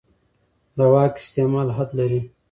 [0.77, 2.21] د واک استعمال حد لري